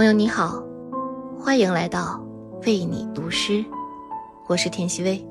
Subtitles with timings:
[0.00, 0.64] 朋友你好，
[1.38, 2.18] 欢迎来到
[2.64, 3.62] 为你读诗，
[4.48, 5.22] 我是田曦薇。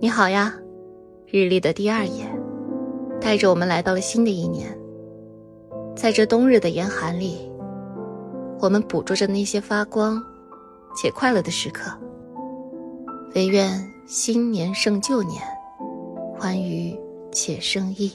[0.00, 0.52] 你好呀，
[1.28, 2.26] 日历的第二页，
[3.20, 4.76] 带着我们来到了新的一年。
[5.94, 7.48] 在这冬日的严寒里，
[8.58, 10.20] 我们捕捉着那些发光
[10.96, 11.96] 且快乐的时刻。
[13.36, 13.70] 唯愿
[14.06, 15.40] 新年胜旧年，
[16.36, 16.98] 欢愉
[17.30, 18.12] 且胜意。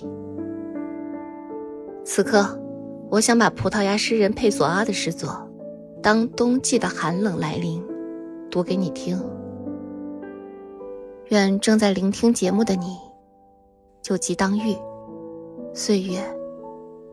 [2.04, 2.60] 此刻，
[3.12, 5.30] 我想把葡萄牙诗人佩索阿的诗作
[6.02, 7.82] 《当冬季的寒冷来临》
[8.52, 9.20] 读给你听。
[11.30, 12.96] 愿正在聆听节目的你，
[14.04, 14.76] 就即当遇，
[15.74, 16.20] 岁月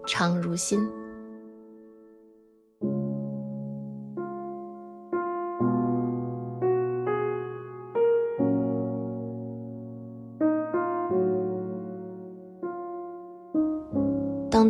[0.07, 0.87] 长如新。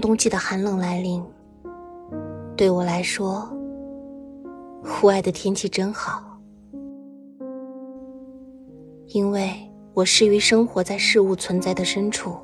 [0.01, 1.23] 冬季的寒冷来临，
[2.57, 3.49] 对我来说，
[4.85, 6.39] 户外的天气真好，
[9.09, 9.53] 因为
[9.95, 12.37] 我适于生活在事物存在的深处，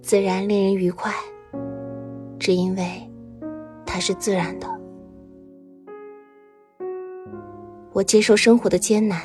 [0.00, 1.12] 自然令人愉快，
[2.38, 3.10] 只因为
[3.84, 4.66] 它是自然的。
[7.92, 9.20] 我接受生活的艰难，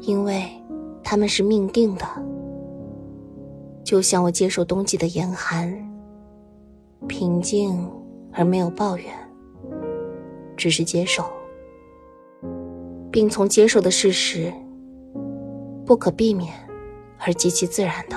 [0.00, 0.44] 因为
[1.02, 2.04] 他们是命定的。
[3.86, 5.72] 就像我接受冬季的严寒，
[7.06, 7.88] 平静
[8.32, 9.14] 而没有抱怨，
[10.56, 11.24] 只是接受，
[13.12, 14.52] 并从接受的事实
[15.84, 16.52] 不可避免
[17.18, 18.16] 而极其自然的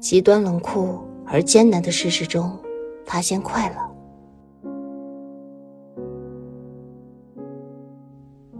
[0.00, 2.58] 极端冷酷而艰难的事实中
[3.04, 3.76] 发现快乐。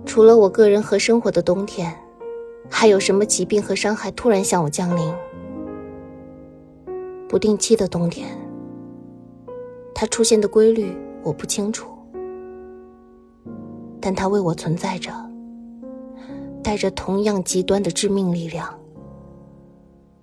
[0.05, 1.91] 除了我个人和生活的冬天。
[2.71, 5.15] 还有什么疾病和伤害突然向我降临？
[7.29, 8.29] 不定期的冬天，
[9.95, 11.89] 它出现的规律我不清楚，
[14.01, 15.11] 但它为我存在着，
[16.63, 18.73] 带着同样极端的致命力量。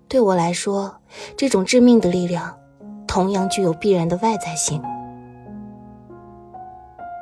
[0.08, 0.96] 对我来说，
[1.36, 2.56] 这种致命的力量
[3.08, 4.82] 同样具有必然的外在性，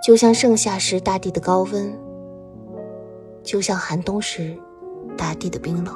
[0.05, 1.97] 就像盛夏时大地的高温，
[3.43, 4.57] 就像寒冬时。
[5.21, 5.95] 大地的冰冷，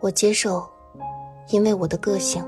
[0.00, 0.64] 我接受，
[1.50, 2.40] 因为我的个性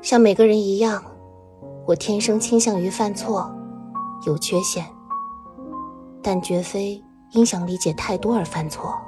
[0.00, 1.04] 像每个人一样，
[1.86, 3.54] 我天生倾向于犯错，
[4.26, 4.82] 有缺陷，
[6.22, 6.98] 但绝非
[7.32, 8.98] 因想理解太多而犯错，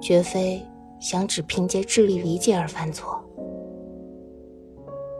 [0.00, 0.60] 绝非
[0.98, 3.22] 想只凭借智力理解而犯错，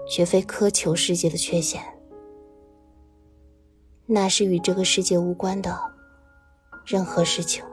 [0.08, 1.80] 绝非苛求世界的缺陷。
[4.06, 5.78] 那是与这个世界无关的
[6.84, 7.64] 任何事情。